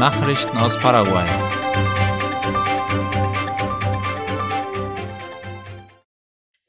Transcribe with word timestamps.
Nachrichten 0.00 0.56
aus 0.56 0.78
Paraguay. 0.78 1.26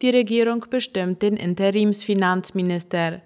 Die 0.02 0.09
Regierung 0.09 0.65
bestimmt 0.70 1.21
den 1.21 1.38
Interimsfinanzminister. 1.38 3.21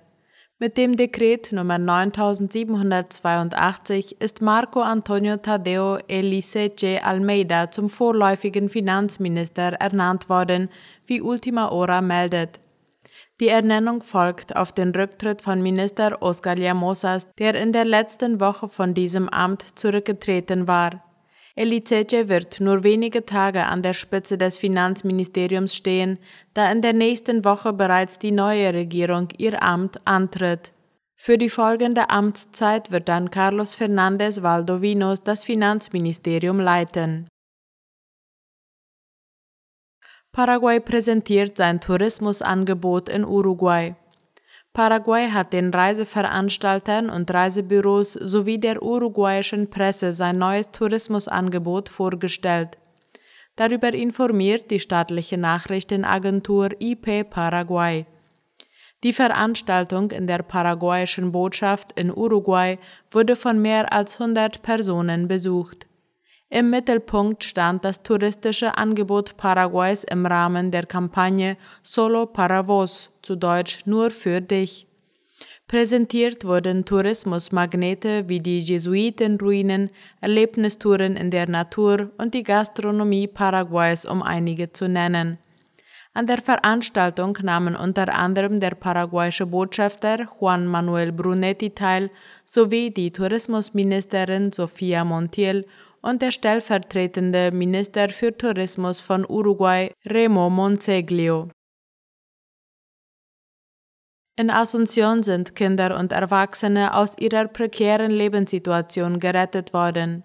Mit 0.59 0.77
dem 0.77 0.95
Dekret 0.95 1.51
Nummer 1.53 1.79
9782 1.79 4.21
ist 4.21 4.43
Marco 4.43 4.81
Antonio 4.81 5.37
Tadeo 5.37 5.97
Elisece 6.07 7.03
Almeida 7.03 7.71
zum 7.71 7.89
vorläufigen 7.89 8.69
Finanzminister 8.69 9.73
ernannt 9.73 10.29
worden, 10.29 10.69
wie 11.07 11.21
Ultima 11.21 11.71
Hora 11.71 12.01
meldet. 12.01 12.59
Die 13.41 13.49
Ernennung 13.49 14.01
folgt 14.01 14.55
auf 14.55 14.71
den 14.71 14.91
Rücktritt 14.91 15.41
von 15.41 15.61
Minister 15.61 16.21
Oscar 16.21 16.55
Llamosas, 16.55 17.27
der 17.37 17.55
in 17.55 17.73
der 17.73 17.83
letzten 17.83 18.39
Woche 18.39 18.69
von 18.69 18.93
diesem 18.93 19.27
Amt 19.27 19.77
zurückgetreten 19.77 20.69
war. 20.69 21.03
Elicece 21.57 22.29
wird 22.29 22.61
nur 22.61 22.83
wenige 22.83 23.25
Tage 23.25 23.65
an 23.65 23.81
der 23.81 23.93
Spitze 23.93 24.37
des 24.37 24.57
Finanzministeriums 24.57 25.75
stehen, 25.75 26.17
da 26.53 26.71
in 26.71 26.81
der 26.81 26.93
nächsten 26.93 27.43
Woche 27.43 27.73
bereits 27.73 28.19
die 28.19 28.31
neue 28.31 28.73
Regierung 28.73 29.27
ihr 29.37 29.61
Amt 29.61 29.99
antritt. 30.05 30.71
Für 31.17 31.37
die 31.37 31.49
folgende 31.49 32.09
Amtszeit 32.09 32.91
wird 32.91 33.09
dann 33.09 33.31
Carlos 33.31 33.77
Fernández 33.77 34.43
Valdovinos 34.43 35.23
das 35.23 35.43
Finanzministerium 35.45 36.59
leiten. 36.59 37.27
Paraguay 40.35 40.81
präsentiert 40.81 41.55
sein 41.55 41.79
Tourismusangebot 41.79 43.07
in 43.07 43.23
Uruguay. 43.23 43.95
Paraguay 44.73 45.29
hat 45.29 45.53
den 45.53 45.73
Reiseveranstaltern 45.73 47.09
und 47.09 47.33
Reisebüros 47.33 48.11
sowie 48.11 48.57
der 48.57 48.83
uruguayischen 48.83 49.69
Presse 49.69 50.11
sein 50.11 50.37
neues 50.37 50.69
Tourismusangebot 50.71 51.87
vorgestellt. 51.87 52.77
Darüber 53.55 53.93
informiert 53.93 54.71
die 54.71 54.81
staatliche 54.81 55.37
Nachrichtenagentur 55.37 56.71
IP 56.81 57.29
Paraguay. 57.29 58.05
Die 59.05 59.13
Veranstaltung 59.13 60.11
in 60.11 60.27
der 60.27 60.39
paraguayischen 60.39 61.31
Botschaft 61.31 61.97
in 61.97 62.11
Uruguay 62.11 62.77
wurde 63.09 63.37
von 63.37 63.61
mehr 63.61 63.93
als 63.93 64.19
100 64.19 64.61
Personen 64.61 65.29
besucht. 65.29 65.87
Im 66.49 66.69
Mittelpunkt 66.69 67.43
stand 67.43 67.83
das 67.83 68.03
touristische 68.03 68.77
Angebot 68.77 69.35
Paraguays 69.35 70.03
im 70.03 70.25
Rahmen 70.25 70.71
der 70.71 70.85
Kampagne 70.85 71.57
Solo 71.81 72.27
para 72.27 72.67
vos, 72.67 73.09
zu 73.23 73.35
Deutsch 73.35 73.85
nur 73.85 74.11
für 74.11 74.41
dich. 74.41 74.87
Präsentiert 75.67 76.45
wurden 76.45 76.85
Tourismusmagnete 76.85 78.29
wie 78.29 78.39
die 78.39 78.59
Jesuitenruinen, 78.59 79.89
Erlebnistouren 80.21 81.15
in 81.15 81.31
der 81.31 81.49
Natur 81.49 82.11
und 82.19 82.35
die 82.35 82.43
Gastronomie 82.43 83.27
Paraguays, 83.27 84.05
um 84.05 84.21
einige 84.21 84.71
zu 84.71 84.87
nennen. 84.87 85.39
An 86.13 86.27
der 86.27 86.41
Veranstaltung 86.41 87.37
nahmen 87.41 87.75
unter 87.75 88.13
anderem 88.13 88.61
der 88.61 88.75
paraguayische 88.75 89.47
Botschafter 89.47 90.29
Juan 90.39 90.65
Manuel 90.65 91.11
Brunetti 91.11 91.71
teil 91.71 92.09
sowie 92.45 92.91
die 92.91 93.11
Tourismusministerin 93.11 94.53
Sofia 94.53 95.03
Montiel 95.03 95.65
und 96.05 96.21
der 96.21 96.31
stellvertretende 96.31 97.51
Minister 97.51 98.09
für 98.09 98.37
Tourismus 98.37 99.01
von 99.01 99.25
Uruguay, 99.27 99.91
Remo 100.05 100.51
Monseglio. 100.51 101.49
In 104.37 104.51
Asunción 104.51 105.23
sind 105.23 105.55
Kinder 105.55 105.97
und 105.97 106.11
Erwachsene 106.11 106.93
aus 106.93 107.17
ihrer 107.17 107.47
prekären 107.47 108.11
Lebenssituation 108.11 109.19
gerettet 109.19 109.73
worden. 109.73 110.23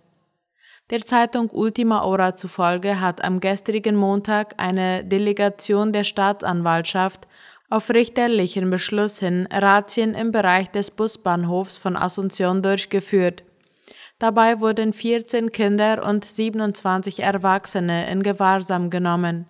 Der 0.90 1.00
Zeitung 1.00 1.48
Ultima 1.50 2.02
Hora 2.02 2.36
zufolge 2.36 3.00
hat 3.00 3.24
am 3.24 3.40
gestrigen 3.40 3.96
Montag 3.96 4.54
eine 4.58 5.04
Delegation 5.04 5.92
der 5.92 6.04
Staatsanwaltschaft 6.04 7.26
auf 7.70 7.88
richterlichen 7.88 8.68
Beschluss 8.68 9.20
hin 9.20 9.48
Razzien 9.50 10.14
im 10.14 10.30
Bereich 10.32 10.70
des 10.70 10.90
Busbahnhofs 10.90 11.78
von 11.78 11.96
Asunción 11.96 12.60
durchgeführt. 12.60 13.44
Dabei 14.20 14.60
wurden 14.60 14.92
14 14.92 15.50
Kinder 15.50 16.06
und 16.06 16.26
27 16.26 17.22
Erwachsene 17.22 18.08
in 18.10 18.22
Gewahrsam 18.22 18.90
genommen. 18.90 19.46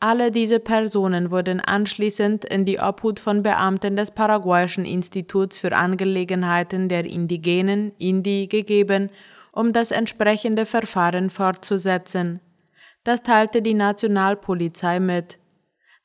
Alle 0.00 0.30
diese 0.30 0.60
Personen 0.60 1.30
wurden 1.30 1.60
anschließend 1.60 2.46
in 2.46 2.64
die 2.64 2.80
Obhut 2.80 3.20
von 3.20 3.42
Beamten 3.42 3.96
des 3.96 4.10
Paraguayischen 4.10 4.86
Instituts 4.86 5.58
für 5.58 5.76
Angelegenheiten 5.76 6.88
der 6.88 7.04
Indigenen 7.04 7.92
Indi 7.98 8.46
gegeben, 8.46 9.10
um 9.52 9.74
das 9.74 9.90
entsprechende 9.90 10.64
Verfahren 10.64 11.28
fortzusetzen. 11.28 12.40
Das 13.04 13.22
teilte 13.22 13.60
die 13.60 13.74
Nationalpolizei 13.74 15.00
mit. 15.00 15.38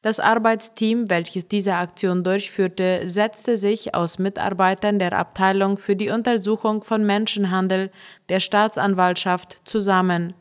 Das 0.04 0.20
Arbeitsteam, 0.20 1.10
welches 1.10 1.48
diese 1.48 1.76
Aktion 1.76 2.26
durchführte, 2.26 3.04
setzte 3.08 3.58
sich 3.58 3.96
aus 3.96 4.20
Mitarbeitern 4.20 5.00
der 5.00 5.14
Abteilung 5.14 5.78
für 5.78 5.96
die 5.96 6.10
Untersuchung 6.10 6.84
von 6.84 7.06
Menschenhandel 7.06 7.90
der 8.28 8.42
Staatsanwaltschaft 8.42 9.66
zusammen. 9.66 10.34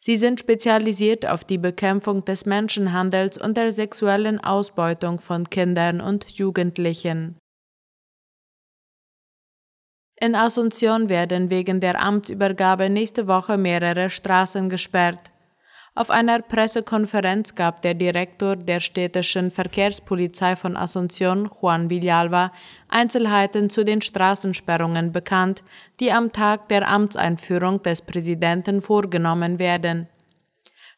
Sie 0.00 0.16
sind 0.16 0.40
spezialisiert 0.40 1.30
auf 1.30 1.44
die 1.44 1.58
Bekämpfung 1.58 2.24
des 2.24 2.44
Menschenhandels 2.44 3.38
und 3.38 3.56
der 3.56 3.70
sexuellen 3.70 4.42
Ausbeutung 4.42 5.20
von 5.20 5.48
Kindern 5.48 6.00
und 6.00 6.28
Jugendlichen. 6.36 7.38
In 10.16 10.34
Asunción 10.34 11.08
werden 11.08 11.50
wegen 11.50 11.78
der 11.78 12.00
Amtsübergabe 12.00 12.90
nächste 12.90 13.28
Woche 13.28 13.56
mehrere 13.56 14.10
Straßen 14.10 14.68
gesperrt. 14.68 15.31
Auf 15.94 16.08
einer 16.08 16.40
Pressekonferenz 16.40 17.54
gab 17.54 17.82
der 17.82 17.92
Direktor 17.92 18.56
der 18.56 18.80
städtischen 18.80 19.50
Verkehrspolizei 19.50 20.56
von 20.56 20.74
Asunción, 20.74 21.50
Juan 21.60 21.90
Villalba, 21.90 22.50
Einzelheiten 22.88 23.68
zu 23.68 23.84
den 23.84 24.00
Straßensperrungen 24.00 25.12
bekannt, 25.12 25.62
die 26.00 26.10
am 26.10 26.32
Tag 26.32 26.68
der 26.68 26.88
Amtseinführung 26.88 27.82
des 27.82 28.00
Präsidenten 28.00 28.80
vorgenommen 28.80 29.58
werden. 29.58 30.08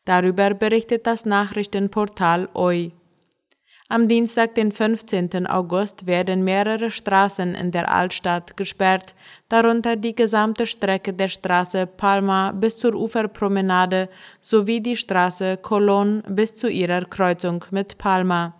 Darüber 0.04 0.54
berichtet 0.54 1.08
das 1.08 1.26
Nachrichtenportal 1.26 2.48
OI. 2.54 2.92
Am 3.94 4.08
Dienstag, 4.08 4.56
den 4.56 4.72
15. 4.72 5.46
August, 5.46 6.08
werden 6.08 6.42
mehrere 6.42 6.90
Straßen 6.90 7.54
in 7.54 7.70
der 7.70 7.92
Altstadt 7.92 8.56
gesperrt, 8.56 9.14
darunter 9.48 9.94
die 9.94 10.16
gesamte 10.16 10.66
Strecke 10.66 11.12
der 11.12 11.28
Straße 11.28 11.86
Palma 11.86 12.50
bis 12.50 12.76
zur 12.76 12.96
Uferpromenade 12.96 14.08
sowie 14.40 14.80
die 14.80 14.96
Straße 14.96 15.60
Colón 15.62 16.22
bis 16.28 16.56
zu 16.56 16.68
ihrer 16.68 17.02
Kreuzung 17.02 17.64
mit 17.70 17.96
Palma. 17.96 18.54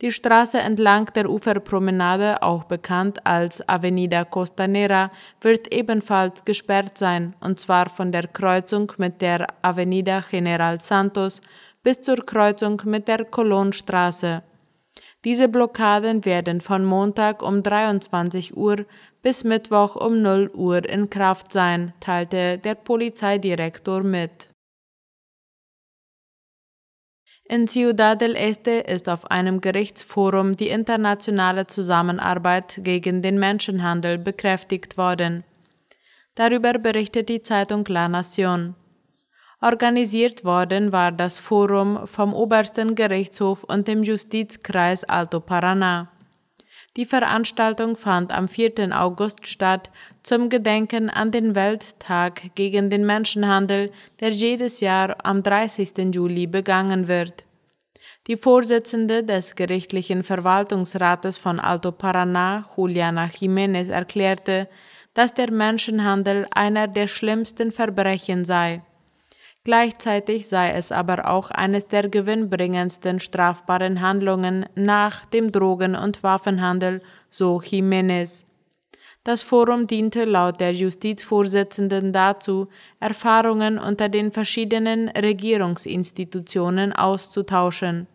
Die 0.00 0.10
Straße 0.10 0.58
entlang 0.58 1.06
der 1.14 1.28
Uferpromenade, 1.28 2.42
auch 2.42 2.64
bekannt 2.64 3.26
als 3.26 3.66
Avenida 3.68 4.24
Costanera, 4.24 5.10
wird 5.42 5.72
ebenfalls 5.72 6.46
gesperrt 6.46 6.96
sein, 6.96 7.36
und 7.40 7.60
zwar 7.60 7.90
von 7.90 8.10
der 8.10 8.26
Kreuzung 8.26 8.90
mit 8.96 9.20
der 9.20 9.48
Avenida 9.60 10.22
General 10.30 10.80
Santos 10.80 11.42
bis 11.86 12.00
zur 12.00 12.16
Kreuzung 12.16 12.82
mit 12.84 13.06
der 13.06 13.24
Kolonstraße. 13.24 14.42
Diese 15.24 15.48
Blockaden 15.48 16.24
werden 16.24 16.60
von 16.60 16.84
Montag 16.84 17.44
um 17.44 17.62
23 17.62 18.56
Uhr 18.56 18.86
bis 19.22 19.44
Mittwoch 19.44 19.94
um 19.94 20.20
0 20.20 20.50
Uhr 20.52 20.84
in 20.84 21.10
Kraft 21.10 21.52
sein, 21.52 21.94
teilte 22.00 22.58
der 22.58 22.74
Polizeidirektor 22.74 24.02
mit. 24.02 24.50
In 27.44 27.68
Ciudad 27.68 28.20
del 28.20 28.34
Este 28.34 28.72
ist 28.72 29.08
auf 29.08 29.30
einem 29.30 29.60
Gerichtsforum 29.60 30.56
die 30.56 30.70
internationale 30.70 31.68
Zusammenarbeit 31.68 32.80
gegen 32.82 33.22
den 33.22 33.38
Menschenhandel 33.38 34.18
bekräftigt 34.18 34.98
worden. 34.98 35.44
Darüber 36.34 36.72
berichtet 36.80 37.28
die 37.28 37.42
Zeitung 37.42 37.84
La 37.86 38.08
Nación. 38.08 38.74
Organisiert 39.62 40.44
worden 40.44 40.92
war 40.92 41.12
das 41.12 41.38
Forum 41.38 42.06
vom 42.06 42.34
Obersten 42.34 42.94
Gerichtshof 42.94 43.64
und 43.64 43.88
dem 43.88 44.02
Justizkreis 44.02 45.02
Alto 45.04 45.38
Paraná. 45.38 46.08
Die 46.98 47.06
Veranstaltung 47.06 47.96
fand 47.96 48.32
am 48.32 48.48
4. 48.48 48.90
August 48.92 49.46
statt 49.46 49.90
zum 50.22 50.50
Gedenken 50.50 51.08
an 51.08 51.30
den 51.30 51.54
Welttag 51.54 52.54
gegen 52.54 52.90
den 52.90 53.06
Menschenhandel, 53.06 53.92
der 54.20 54.30
jedes 54.30 54.80
Jahr 54.80 55.16
am 55.24 55.42
30. 55.42 56.14
Juli 56.14 56.46
begangen 56.46 57.08
wird. 57.08 57.46
Die 58.26 58.36
Vorsitzende 58.36 59.22
des 59.24 59.54
gerichtlichen 59.54 60.22
Verwaltungsrates 60.22 61.38
von 61.38 61.60
Alto 61.60 61.92
Paraná, 61.92 62.64
Juliana 62.76 63.26
Jiménez, 63.26 63.88
erklärte, 63.88 64.68
dass 65.14 65.32
der 65.32 65.50
Menschenhandel 65.50 66.46
einer 66.50 66.88
der 66.88 67.06
schlimmsten 67.08 67.72
Verbrechen 67.72 68.44
sei. 68.44 68.82
Gleichzeitig 69.66 70.46
sei 70.46 70.70
es 70.70 70.92
aber 70.92 71.28
auch 71.28 71.50
eines 71.50 71.88
der 71.88 72.08
gewinnbringendsten 72.08 73.18
strafbaren 73.18 74.00
Handlungen 74.00 74.64
nach 74.76 75.24
dem 75.26 75.50
Drogen- 75.50 75.96
und 75.96 76.22
Waffenhandel, 76.22 77.00
so 77.30 77.58
Jiménez. 77.60 78.44
Das 79.24 79.42
Forum 79.42 79.88
diente 79.88 80.24
laut 80.24 80.60
der 80.60 80.72
Justizvorsitzenden 80.72 82.12
dazu, 82.12 82.68
Erfahrungen 83.00 83.80
unter 83.80 84.08
den 84.08 84.30
verschiedenen 84.30 85.08
Regierungsinstitutionen 85.08 86.92
auszutauschen. 86.92 88.06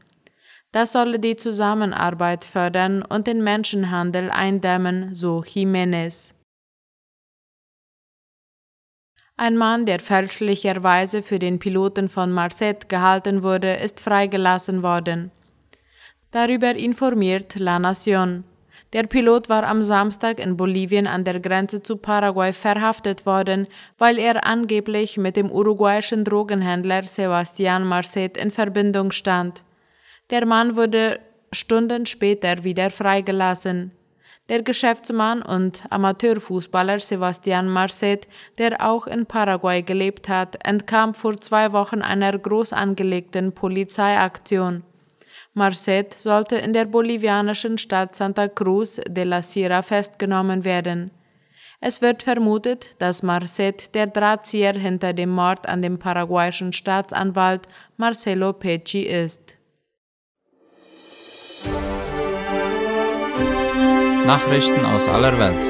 Das 0.71 0.93
solle 0.93 1.19
die 1.19 1.35
Zusammenarbeit 1.35 2.45
fördern 2.45 3.01
und 3.03 3.27
den 3.27 3.43
Menschenhandel 3.43 4.31
eindämmen, 4.31 5.13
so 5.13 5.41
Jiménez. 5.41 6.33
Ein 9.37 9.57
Mann, 9.57 9.85
der 9.85 9.99
fälschlicherweise 9.99 11.23
für 11.23 11.39
den 11.39 11.57
Piloten 11.57 12.09
von 12.09 12.31
Marset 12.31 12.89
gehalten 12.89 13.41
wurde, 13.43 13.73
ist 13.73 13.99
freigelassen 13.99 14.83
worden. 14.83 15.31
Darüber 16.31 16.75
informiert 16.75 17.55
La 17.55 17.77
Nación. 17.77 18.43
Der 18.93 19.03
Pilot 19.03 19.47
war 19.49 19.63
am 19.63 19.81
Samstag 19.81 20.39
in 20.39 20.57
Bolivien 20.57 21.07
an 21.07 21.23
der 21.23 21.39
Grenze 21.39 21.81
zu 21.81 21.95
Paraguay 21.97 22.51
verhaftet 22.51 23.25
worden, 23.25 23.67
weil 23.97 24.17
er 24.17 24.45
angeblich 24.45 25.17
mit 25.17 25.37
dem 25.37 25.49
uruguayischen 25.49 26.23
Drogenhändler 26.25 27.03
Sebastián 27.03 27.85
Marcet 27.85 28.37
in 28.37 28.51
Verbindung 28.51 29.11
stand. 29.11 29.63
Der 30.29 30.45
Mann 30.45 30.75
wurde 30.75 31.19
Stunden 31.53 32.05
später 32.05 32.63
wieder 32.63 32.89
freigelassen. 32.89 33.91
Der 34.51 34.63
Geschäftsmann 34.63 35.41
und 35.41 35.83
Amateurfußballer 35.91 36.99
Sebastián 36.99 37.69
Marcet, 37.69 38.27
der 38.57 38.85
auch 38.85 39.07
in 39.07 39.25
Paraguay 39.25 39.81
gelebt 39.81 40.27
hat, 40.27 40.57
entkam 40.65 41.13
vor 41.13 41.39
zwei 41.39 41.71
Wochen 41.71 42.01
einer 42.01 42.37
groß 42.37 42.73
angelegten 42.73 43.53
Polizeiaktion. 43.53 44.83
Marcet 45.53 46.13
sollte 46.13 46.57
in 46.57 46.73
der 46.73 46.83
bolivianischen 46.83 47.77
Stadt 47.77 48.13
Santa 48.13 48.49
Cruz 48.49 48.99
de 49.07 49.23
la 49.23 49.41
Sierra 49.41 49.81
festgenommen 49.81 50.65
werden. 50.65 51.11
Es 51.79 52.01
wird 52.01 52.21
vermutet, 52.21 53.01
dass 53.01 53.23
Marcet 53.23 53.95
der 53.95 54.07
Drahtzieher 54.07 54.73
hinter 54.73 55.13
dem 55.13 55.29
Mord 55.29 55.65
an 55.65 55.81
dem 55.81 55.97
paraguayischen 55.97 56.73
Staatsanwalt 56.73 57.69
Marcelo 57.95 58.51
Pecci 58.51 59.03
ist. 59.03 59.60
Nachrichten 64.31 64.85
aus 64.85 65.09
aller 65.09 65.37
Welt. 65.37 65.63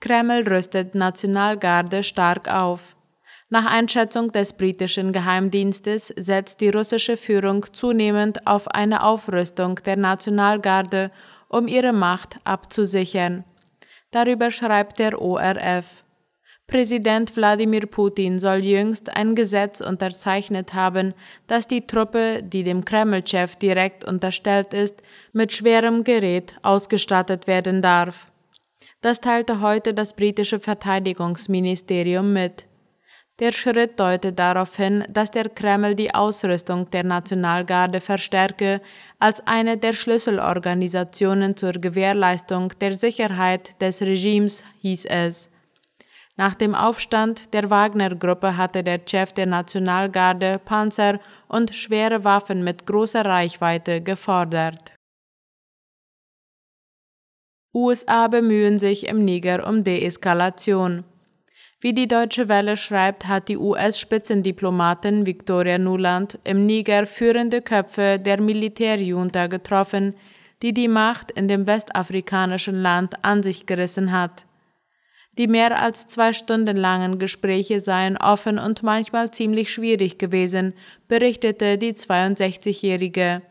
Kreml 0.00 0.46
rüstet 0.46 0.94
Nationalgarde 0.94 2.04
stark 2.04 2.52
auf. 2.52 2.94
Nach 3.48 3.64
Einschätzung 3.64 4.28
des 4.28 4.52
britischen 4.52 5.14
Geheimdienstes 5.14 6.08
setzt 6.08 6.60
die 6.60 6.68
russische 6.68 7.16
Führung 7.16 7.64
zunehmend 7.72 8.46
auf 8.46 8.68
eine 8.68 9.02
Aufrüstung 9.02 9.76
der 9.76 9.96
Nationalgarde, 9.96 11.10
um 11.48 11.68
ihre 11.68 11.94
Macht 11.94 12.40
abzusichern. 12.44 13.44
Darüber 14.10 14.50
schreibt 14.50 14.98
der 14.98 15.22
ORF. 15.22 16.04
Präsident 16.70 17.34
Wladimir 17.34 17.86
Putin 17.86 18.38
soll 18.38 18.62
jüngst 18.62 19.16
ein 19.16 19.34
Gesetz 19.34 19.80
unterzeichnet 19.80 20.74
haben, 20.74 21.14
das 21.46 21.66
die 21.66 21.86
Truppe, 21.86 22.42
die 22.42 22.62
dem 22.62 22.84
Kreml-Chef 22.84 23.56
direkt 23.56 24.04
unterstellt 24.04 24.74
ist, 24.74 25.02
mit 25.32 25.50
schwerem 25.50 26.04
Gerät 26.04 26.54
ausgestattet 26.62 27.46
werden 27.46 27.80
darf. 27.80 28.30
Das 29.00 29.22
teilte 29.22 29.62
heute 29.62 29.94
das 29.94 30.12
britische 30.12 30.60
Verteidigungsministerium 30.60 32.34
mit. 32.34 32.66
Der 33.38 33.52
Schritt 33.52 33.98
deutet 33.98 34.38
darauf 34.38 34.76
hin, 34.76 35.04
dass 35.08 35.30
der 35.30 35.48
Kreml 35.48 35.94
die 35.94 36.14
Ausrüstung 36.14 36.90
der 36.90 37.04
Nationalgarde 37.04 38.02
verstärke 38.02 38.82
als 39.18 39.40
eine 39.46 39.78
der 39.78 39.94
Schlüsselorganisationen 39.94 41.56
zur 41.56 41.72
Gewährleistung 41.72 42.74
der 42.78 42.92
Sicherheit 42.92 43.80
des 43.80 44.02
Regimes, 44.02 44.64
hieß 44.82 45.06
es. 45.06 45.48
Nach 46.38 46.54
dem 46.54 46.72
Aufstand 46.72 47.52
der 47.52 47.68
Wagner-Gruppe 47.68 48.56
hatte 48.56 48.84
der 48.84 49.00
Chef 49.04 49.32
der 49.32 49.46
Nationalgarde 49.46 50.60
Panzer 50.64 51.18
und 51.48 51.74
schwere 51.74 52.22
Waffen 52.22 52.62
mit 52.62 52.86
großer 52.86 53.24
Reichweite 53.24 54.00
gefordert. 54.00 54.92
USA 57.74 58.28
bemühen 58.28 58.78
sich 58.78 59.08
im 59.08 59.24
Niger 59.24 59.66
um 59.68 59.82
Deeskalation. 59.82 61.02
Wie 61.80 61.92
die 61.92 62.06
Deutsche 62.06 62.48
Welle 62.48 62.76
schreibt, 62.76 63.26
hat 63.26 63.48
die 63.48 63.58
US-Spitzendiplomatin 63.58 65.26
Victoria 65.26 65.78
Nuland 65.78 66.38
im 66.44 66.66
Niger 66.66 67.06
führende 67.06 67.62
Köpfe 67.62 68.20
der 68.20 68.40
Militärjunta 68.40 69.48
getroffen, 69.48 70.14
die 70.62 70.72
die 70.72 70.88
Macht 70.88 71.32
in 71.32 71.48
dem 71.48 71.66
westafrikanischen 71.66 72.80
Land 72.80 73.24
an 73.24 73.42
sich 73.42 73.66
gerissen 73.66 74.12
hat. 74.12 74.47
Die 75.38 75.46
mehr 75.46 75.80
als 75.80 76.08
zwei 76.08 76.32
Stunden 76.32 76.76
langen 76.76 77.20
Gespräche 77.20 77.80
seien 77.80 78.16
offen 78.16 78.58
und 78.58 78.82
manchmal 78.82 79.30
ziemlich 79.30 79.72
schwierig 79.72 80.18
gewesen, 80.18 80.74
berichtete 81.06 81.78
die 81.78 81.92
62-Jährige. 81.92 83.42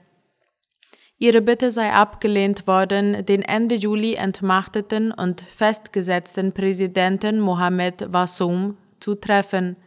Ihre 1.17 1.41
Bitte 1.41 1.71
sei 1.71 1.91
abgelehnt 1.93 2.67
worden, 2.67 3.25
den 3.25 3.41
Ende 3.41 3.75
Juli 3.75 4.15
entmachteten 4.15 5.11
und 5.11 5.41
festgesetzten 5.41 6.51
Präsidenten 6.51 7.39
Mohamed 7.39 8.13
Wassoum 8.13 8.77
zu 8.99 9.15
treffen. 9.15 9.77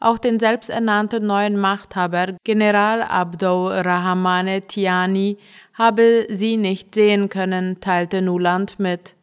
Auch 0.00 0.18
den 0.18 0.38
selbsternannten 0.38 1.24
neuen 1.24 1.56
Machthaber 1.56 2.34
General 2.44 3.02
Abdou 3.02 3.68
Rahmane 3.68 4.62
Tiani 4.62 5.38
habe 5.74 6.26
sie 6.28 6.56
nicht 6.56 6.94
sehen 6.94 7.28
können, 7.28 7.80
teilte 7.80 8.22
Nuland 8.22 8.78
mit. 8.78 9.14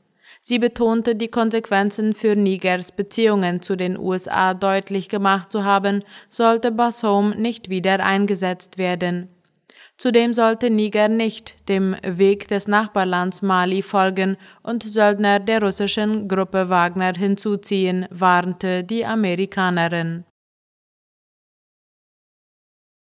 Sie 0.48 0.60
betonte, 0.60 1.16
die 1.16 1.30
Konsequenzen 1.30 2.14
für 2.14 2.36
Nigers 2.36 2.92
Beziehungen 2.92 3.64
zu 3.64 3.76
den 3.76 3.98
USA 3.98 4.54
deutlich 4.54 5.10
gemacht 5.10 5.52
zu 5.52 5.64
haben, 5.64 6.04
sollte 6.30 6.72
Bassoum 6.72 7.32
nicht 7.32 7.70
wieder 7.72 8.00
eingesetzt 8.06 8.78
werden. 8.78 9.30
Zudem 9.98 10.34
sollte 10.34 10.70
Niger 10.70 11.08
nicht 11.08 11.68
dem 11.68 11.96
Weg 12.04 12.48
des 12.48 12.68
Nachbarlands 12.68 13.42
Mali 13.42 13.82
folgen 13.82 14.38
und 14.62 14.84
Söldner 14.84 15.40
der 15.40 15.64
russischen 15.64 16.28
Gruppe 16.28 16.70
Wagner 16.70 17.14
hinzuziehen, 17.18 18.06
warnte 18.12 18.84
die 18.84 19.04
Amerikanerin. 19.04 20.26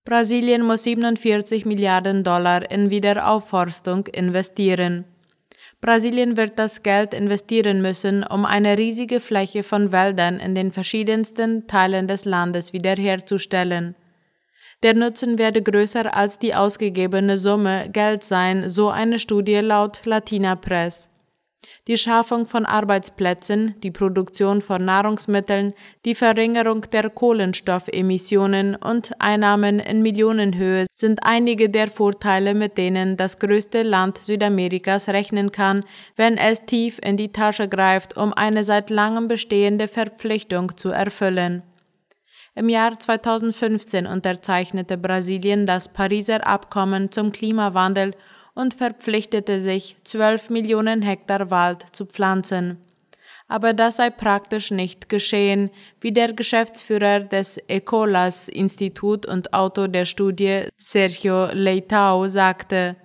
Brasilien 0.05 0.63
muss 0.63 0.85
47 0.85 1.67
Milliarden 1.67 2.23
Dollar 2.23 2.71
in 2.71 2.91
Wiederaufforstung 2.91 4.07
investieren. 4.07 5.12
Brasilien 5.83 6.37
wird 6.37 6.61
das 6.61 6.85
Geld 6.85 7.13
investieren 7.13 7.83
müssen, 7.83 8.25
um 8.25 8.45
eine 8.45 8.79
riesige 8.79 9.19
Fläche 9.19 9.65
von 9.65 9.91
Wäldern 9.91 10.39
in 10.39 10.55
den 10.55 10.71
verschiedensten 10.71 11.67
Teilen 11.67 12.07
des 12.07 12.25
Landes 12.25 12.73
wiederherzustellen. 12.73 13.97
Der 14.85 14.95
Nutzen 14.95 15.39
werde 15.39 15.61
größer 15.61 16.17
als 16.17 16.39
die 16.39 16.55
ausgegebene 16.55 17.37
Summe 17.37 17.89
Geld 17.93 18.23
sein, 18.23 18.71
so 18.71 18.91
eine 18.91 19.19
Studie 19.19 19.57
laut 19.57 20.03
Latina 20.05 20.55
Press. 20.55 21.09
Die 21.89 21.97
Schaffung 21.97 22.47
von 22.47 22.65
Arbeitsplätzen, 22.65 23.75
die 23.83 23.91
Produktion 23.91 24.61
von 24.61 24.85
Nahrungsmitteln, 24.85 25.75
die 26.05 26.15
Verringerung 26.15 26.83
der 26.93 27.11
Kohlenstoffemissionen 27.11 28.77
und 28.77 29.21
Einnahmen 29.21 29.81
in 29.81 30.01
Millionenhöhe 30.01 30.87
sind 30.95 31.25
einige 31.25 31.71
der 31.71 31.89
Vorteile, 31.89 32.55
mit 32.55 32.79
denen 32.79 33.17
das 33.17 33.39
größte 33.39 33.83
Land 33.83 34.19
Südamerikas 34.19 35.09
rechnen 35.09 35.51
kann, 35.51 35.85
wenn 36.15 36.37
es 36.37 36.65
tief 36.67 37.01
in 37.03 37.17
die 37.17 37.33
Tasche 37.33 37.69
greift, 37.69 38.17
um 38.17 38.33
eine 38.33 38.63
seit 38.63 38.89
langem 38.89 39.27
bestehende 39.27 39.89
Verpflichtung 39.89 40.77
zu 40.77 40.91
erfüllen. 40.91 41.65
Im 42.55 42.69
Jahr 42.69 42.99
2015 42.99 44.07
unterzeichnete 44.07 44.99
Brasilien 44.99 45.65
das 45.65 45.89
Pariser 45.89 46.47
Abkommen 46.47 47.11
zum 47.11 47.33
Klimawandel 47.33 48.13
und 48.55 48.75
verpflichtete 48.75 49.61
sich, 49.61 49.97
12 50.05 50.51
Millionen 50.51 51.03
Hektar 51.03 51.51
Wald 51.51 51.85
zu 51.93 52.07
pflanzen. 52.07 52.79
Aber 53.49 53.75
das 53.75 53.97
sei 53.97 54.11
praktisch 54.11 54.71
nicht 54.71 55.09
geschehen, 55.09 55.71
wie 56.01 56.13
der 56.13 56.33
Geschäftsführer 56.33 57.21
des 57.21 57.59
Ecolas 57.69 58.49
Institut 58.49 59.27
und 59.27 59.53
Autor 59.53 59.89
der 59.89 60.05
Studie 60.05 60.65
Sergio 60.77 61.49
Leitao 61.53 62.29
sagte. 62.29 62.97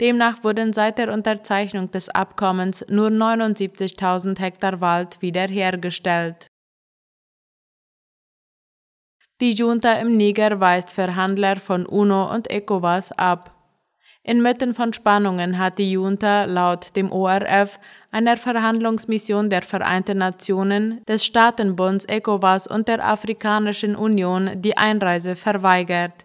Demnach 0.00 0.42
wurden 0.42 0.72
seit 0.72 0.98
der 0.98 1.12
Unterzeichnung 1.12 1.90
des 1.90 2.08
Abkommens 2.08 2.84
nur 2.88 3.08
79.000 3.08 4.38
Hektar 4.40 4.80
Wald 4.80 5.22
wiederhergestellt. 5.22 6.48
Die 9.40 9.52
Junta 9.52 9.94
im 9.94 10.16
Niger 10.16 10.60
weist 10.60 10.92
Verhandler 10.92 11.56
von 11.56 11.86
UNO 11.86 12.32
und 12.32 12.50
ECOWAS 12.50 13.12
ab. 13.12 13.53
Inmitten 14.26 14.72
von 14.72 14.94
Spannungen 14.94 15.58
hat 15.58 15.76
die 15.78 15.92
Junta 15.92 16.44
laut 16.44 16.96
dem 16.96 17.12
ORF 17.12 17.78
einer 18.10 18.38
Verhandlungsmission 18.38 19.50
der 19.50 19.60
Vereinten 19.60 20.16
Nationen, 20.16 21.04
des 21.06 21.26
Staatenbunds 21.26 22.06
ECOWAS 22.06 22.66
und 22.66 22.88
der 22.88 23.06
Afrikanischen 23.06 23.94
Union 23.94 24.50
die 24.56 24.78
Einreise 24.78 25.36
verweigert. 25.36 26.24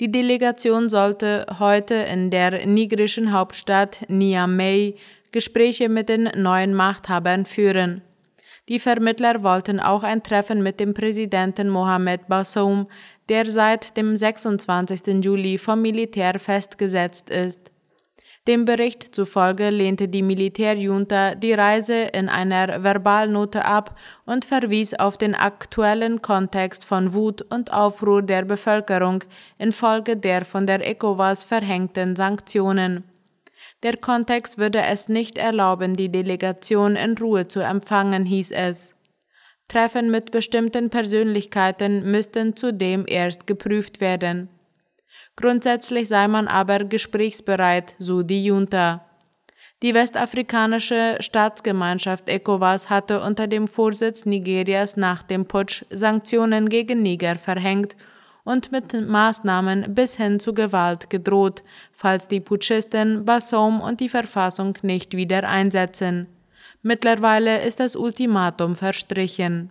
Die 0.00 0.10
Delegation 0.10 0.88
sollte 0.88 1.46
heute 1.60 1.94
in 1.94 2.30
der 2.30 2.66
nigerischen 2.66 3.32
Hauptstadt 3.32 3.98
Niamey 4.08 4.96
Gespräche 5.30 5.88
mit 5.88 6.08
den 6.08 6.30
neuen 6.34 6.74
Machthabern 6.74 7.44
führen. 7.44 8.02
Die 8.68 8.78
Vermittler 8.78 9.42
wollten 9.42 9.80
auch 9.80 10.02
ein 10.02 10.22
Treffen 10.22 10.62
mit 10.62 10.78
dem 10.78 10.92
Präsidenten 10.92 11.70
Mohamed 11.70 12.28
Bassoum, 12.28 12.86
der 13.30 13.46
seit 13.46 13.96
dem 13.96 14.14
26. 14.14 15.24
Juli 15.24 15.56
vom 15.56 15.80
Militär 15.80 16.38
festgesetzt 16.38 17.30
ist. 17.30 17.72
Dem 18.46 18.64
Bericht 18.64 19.14
zufolge 19.14 19.70
lehnte 19.70 20.08
die 20.08 20.22
Militärjunta 20.22 21.34
die 21.34 21.52
Reise 21.52 22.04
in 22.12 22.28
einer 22.28 22.82
Verbalnote 22.82 23.64
ab 23.64 23.98
und 24.24 24.44
verwies 24.44 24.94
auf 24.94 25.18
den 25.18 25.34
aktuellen 25.34 26.22
Kontext 26.22 26.84
von 26.84 27.12
Wut 27.12 27.42
und 27.42 27.72
Aufruhr 27.72 28.22
der 28.22 28.44
Bevölkerung 28.44 29.24
infolge 29.58 30.16
der 30.16 30.44
von 30.44 30.66
der 30.66 30.86
ECOWAS 30.86 31.44
verhängten 31.44 32.16
Sanktionen. 32.16 33.04
Der 33.82 33.96
Kontext 33.96 34.58
würde 34.58 34.82
es 34.82 35.08
nicht 35.08 35.38
erlauben, 35.38 35.94
die 35.94 36.10
Delegation 36.10 36.96
in 36.96 37.16
Ruhe 37.16 37.48
zu 37.48 37.60
empfangen, 37.60 38.24
hieß 38.24 38.52
es. 38.52 38.94
Treffen 39.68 40.10
mit 40.10 40.30
bestimmten 40.30 40.90
Persönlichkeiten 40.90 42.10
müssten 42.10 42.56
zudem 42.56 43.04
erst 43.06 43.46
geprüft 43.46 44.00
werden. 44.00 44.48
Grundsätzlich 45.36 46.08
sei 46.08 46.26
man 46.26 46.48
aber 46.48 46.84
gesprächsbereit, 46.84 47.94
so 47.98 48.22
die 48.22 48.44
Junta. 48.44 49.04
Die 49.82 49.94
westafrikanische 49.94 51.18
Staatsgemeinschaft 51.20 52.28
ECOWAS 52.28 52.90
hatte 52.90 53.20
unter 53.20 53.46
dem 53.46 53.68
Vorsitz 53.68 54.24
Nigerias 54.24 54.96
nach 54.96 55.22
dem 55.22 55.46
Putsch 55.46 55.84
Sanktionen 55.90 56.68
gegen 56.68 57.02
Niger 57.02 57.36
verhängt 57.36 57.94
und 58.48 58.72
mit 58.72 58.94
Maßnahmen 58.94 59.94
bis 59.94 60.16
hin 60.16 60.40
zu 60.40 60.54
Gewalt 60.54 61.10
gedroht, 61.10 61.62
falls 61.92 62.28
die 62.28 62.40
Putschisten 62.40 63.26
Bassoum 63.26 63.82
und 63.82 64.00
die 64.00 64.08
Verfassung 64.08 64.72
nicht 64.80 65.14
wieder 65.14 65.46
einsetzen. 65.46 66.26
Mittlerweile 66.80 67.60
ist 67.62 67.78
das 67.78 67.94
Ultimatum 67.94 68.74
verstrichen. 68.74 69.70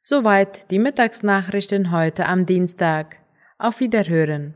Soweit 0.00 0.70
die 0.70 0.78
Mittagsnachrichten 0.78 1.90
heute 1.90 2.26
am 2.26 2.46
Dienstag. 2.46 3.16
Auf 3.58 3.80
Wiederhören. 3.80 4.54